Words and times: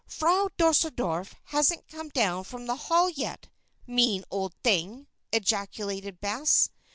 "Frau 0.07 0.49
Deuseldorf 0.57 1.35
hasn't 1.43 1.87
come 1.87 2.09
down 2.09 2.43
from 2.43 2.65
the 2.65 2.75
Hall 2.75 3.07
yet 3.07 3.49
mean 3.85 4.25
old 4.31 4.55
thing!" 4.63 5.05
ejaculated 5.31 6.19
Bess. 6.19 6.71